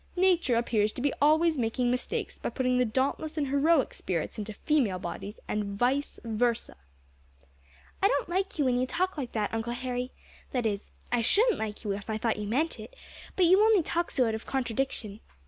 [0.17, 4.51] Nature appears to be always making mistakes by putting the dauntless and heroic spirits into
[4.51, 6.75] female bodies, and vice versa."
[8.01, 10.11] "I don't like you when you talk like that, Uncle Harry
[10.53, 12.95] that is, I shouldn't like you if I thought you meant it;
[13.35, 15.19] but you only talk so out of contradiction.